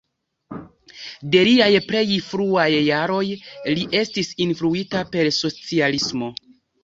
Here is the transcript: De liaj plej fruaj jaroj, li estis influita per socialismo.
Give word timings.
De 1.33 1.41
liaj 1.47 1.67
plej 1.89 2.15
fruaj 2.29 2.71
jaroj, 2.77 3.27
li 3.79 3.85
estis 4.01 4.33
influita 4.47 5.03
per 5.17 5.33
socialismo. 5.41 6.31